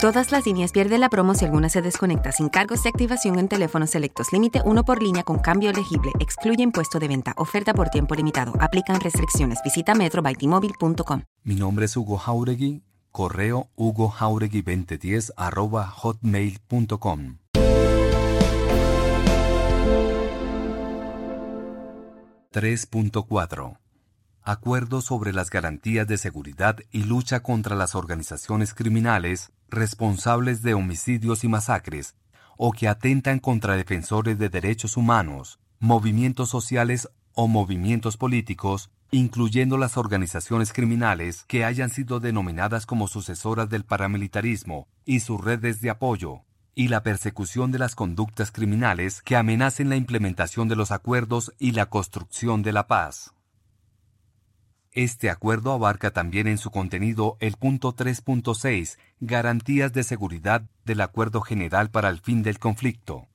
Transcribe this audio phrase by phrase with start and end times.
[0.00, 3.48] Todas las líneas pierden la promo si alguna se desconecta sin cargos de activación en
[3.48, 4.30] teléfonos selectos.
[4.30, 6.12] Límite uno por línea con cambio elegible.
[6.20, 7.32] Excluye impuesto de venta.
[7.38, 8.52] Oferta por tiempo limitado.
[8.60, 9.58] Aplican restricciones.
[9.64, 11.22] Visita metrobytmobile.com.
[11.44, 12.82] Mi nombre es Hugo Jauregui.
[13.10, 17.38] Correo hugojauregui2010 arroba hotmail.com.
[22.52, 23.78] (3.4)
[24.42, 31.44] Acuerdo sobre las garantías de seguridad y lucha contra las organizaciones criminales responsables de homicidios
[31.44, 32.14] y masacres,
[32.56, 39.96] o que atentan contra defensores de derechos humanos, movimientos sociales o movimientos políticos, incluyendo las
[39.96, 46.42] organizaciones criminales que hayan sido denominadas como sucesoras del paramilitarismo y sus redes de apoyo,
[46.74, 51.72] y la persecución de las conductas criminales que amenacen la implementación de los acuerdos y
[51.72, 53.35] la construcción de la paz.
[54.96, 61.42] Este acuerdo abarca también en su contenido el punto 3.6, garantías de seguridad del Acuerdo
[61.42, 63.28] General para el fin del conflicto.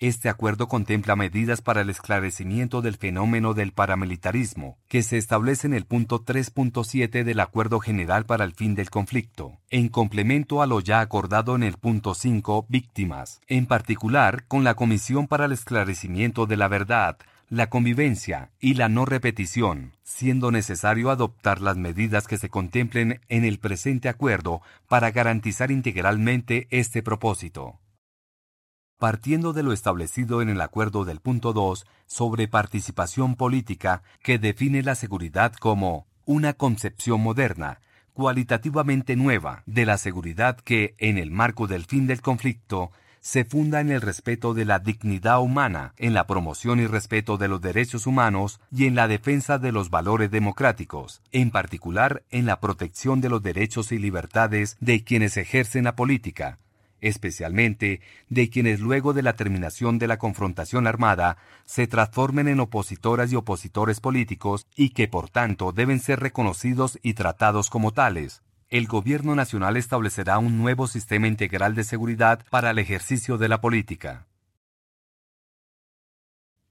[0.00, 5.74] Este acuerdo contempla medidas para el esclarecimiento del fenómeno del paramilitarismo, que se establece en
[5.74, 10.80] el punto 3.7 del Acuerdo General para el fin del conflicto, en complemento a lo
[10.80, 16.46] ya acordado en el punto 5, víctimas, en particular con la Comisión para el Esclarecimiento
[16.46, 17.18] de la Verdad,
[17.48, 23.44] la convivencia y la no repetición, siendo necesario adoptar las medidas que se contemplen en
[23.44, 27.78] el presente acuerdo para garantizar integralmente este propósito.
[28.98, 34.82] Partiendo de lo establecido en el acuerdo del punto 2 sobre participación política que define
[34.82, 37.80] la seguridad como una concepción moderna,
[38.14, 42.90] cualitativamente nueva de la seguridad que, en el marco del fin del conflicto,
[43.26, 47.48] se funda en el respeto de la dignidad humana, en la promoción y respeto de
[47.48, 52.60] los derechos humanos y en la defensa de los valores democráticos, en particular en la
[52.60, 56.60] protección de los derechos y libertades de quienes ejercen la política,
[57.00, 63.32] especialmente de quienes luego de la terminación de la confrontación armada se transformen en opositoras
[63.32, 68.44] y opositores políticos y que por tanto deben ser reconocidos y tratados como tales,
[68.76, 73.60] el Gobierno Nacional establecerá un nuevo sistema integral de seguridad para el ejercicio de la
[73.60, 74.26] política.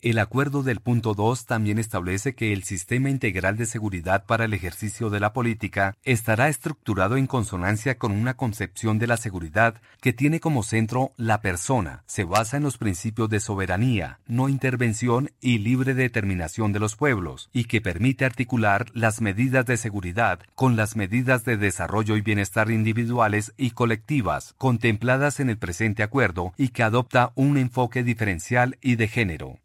[0.00, 4.54] El acuerdo del punto 2 también establece que el sistema integral de seguridad para el
[4.54, 10.12] ejercicio de la política estará estructurado en consonancia con una concepción de la seguridad que
[10.12, 15.58] tiene como centro la persona, se basa en los principios de soberanía, no intervención y
[15.58, 20.94] libre determinación de los pueblos, y que permite articular las medidas de seguridad con las
[20.94, 26.84] medidas de desarrollo y bienestar individuales y colectivas contempladas en el presente acuerdo y que
[26.84, 29.58] adopta un enfoque diferencial y de género.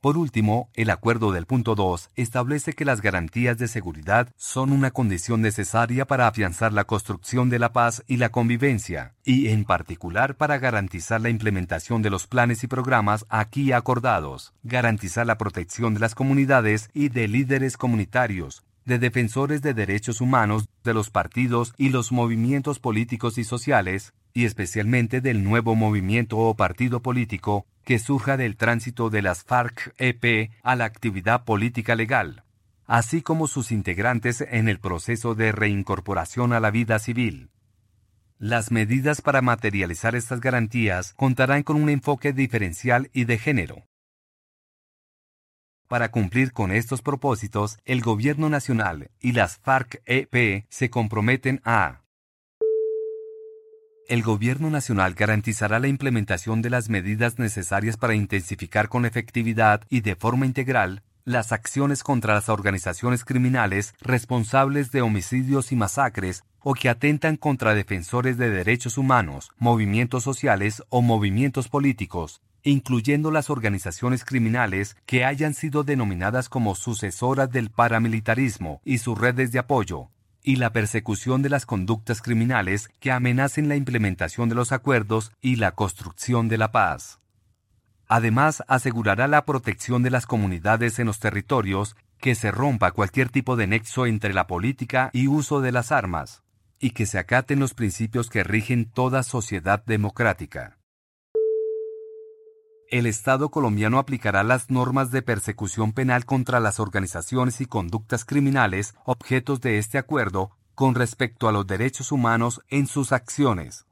[0.00, 4.92] Por último, el acuerdo del punto 2 establece que las garantías de seguridad son una
[4.92, 10.36] condición necesaria para afianzar la construcción de la paz y la convivencia, y en particular
[10.38, 16.00] para garantizar la implementación de los planes y programas aquí acordados, garantizar la protección de
[16.00, 21.90] las comunidades y de líderes comunitarios, de defensores de derechos humanos, de los partidos y
[21.90, 28.36] los movimientos políticos y sociales, y especialmente del nuevo movimiento o partido político que surja
[28.36, 32.44] del tránsito de las FARC-EP a la actividad política legal,
[32.86, 37.50] así como sus integrantes en el proceso de reincorporación a la vida civil.
[38.38, 43.88] Las medidas para materializar estas garantías contarán con un enfoque diferencial y de género.
[45.88, 52.02] Para cumplir con estos propósitos, el Gobierno Nacional y las FARC-EP se comprometen a
[54.10, 60.00] el Gobierno Nacional garantizará la implementación de las medidas necesarias para intensificar con efectividad y
[60.00, 66.74] de forma integral las acciones contra las organizaciones criminales responsables de homicidios y masacres o
[66.74, 74.24] que atentan contra defensores de derechos humanos, movimientos sociales o movimientos políticos, incluyendo las organizaciones
[74.24, 80.08] criminales que hayan sido denominadas como sucesoras del paramilitarismo y sus redes de apoyo,
[80.42, 85.56] y la persecución de las conductas criminales que amenacen la implementación de los acuerdos y
[85.56, 87.20] la construcción de la paz.
[88.08, 93.56] Además, asegurará la protección de las comunidades en los territorios, que se rompa cualquier tipo
[93.56, 96.42] de nexo entre la política y uso de las armas,
[96.78, 100.79] y que se acaten los principios que rigen toda sociedad democrática
[102.90, 108.94] el Estado colombiano aplicará las normas de persecución penal contra las organizaciones y conductas criminales
[109.04, 113.86] objetos de este acuerdo con respecto a los derechos humanos en sus acciones.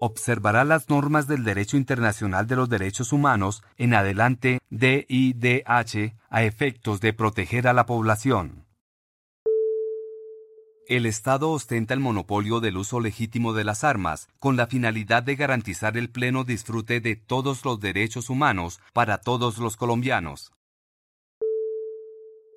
[0.00, 7.00] Observará las normas del derecho internacional de los derechos humanos en adelante DIDH a efectos
[7.00, 8.65] de proteger a la población.
[10.88, 15.34] El Estado ostenta el monopolio del uso legítimo de las armas, con la finalidad de
[15.34, 20.52] garantizar el pleno disfrute de todos los derechos humanos para todos los colombianos.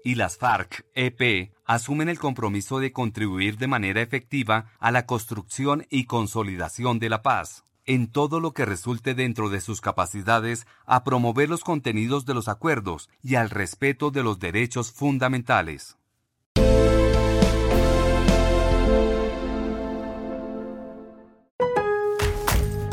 [0.04, 6.06] Y las FARC-EP asumen el compromiso de contribuir de manera efectiva a la construcción y
[6.06, 11.50] consolidación de la paz en todo lo que resulte dentro de sus capacidades a promover
[11.50, 15.98] los contenidos de los acuerdos y al respeto de los derechos fundamentales.